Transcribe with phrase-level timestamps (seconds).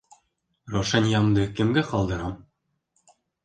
[0.75, 2.35] Раушаниямды кемгә ҡалдырам?!